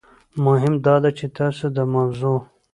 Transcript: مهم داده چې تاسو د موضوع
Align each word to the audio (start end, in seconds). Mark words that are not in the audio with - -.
مهم 0.45 0.73
داده 0.87 1.09
چې 1.17 1.25
تاسو 1.37 1.65
د 1.75 1.77
موضوع 1.93 2.37